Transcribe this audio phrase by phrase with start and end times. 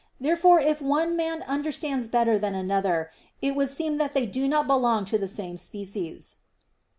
[0.19, 4.65] Therefore if one man understands better than another, it would seem that they do not
[4.65, 6.37] belong to the same species.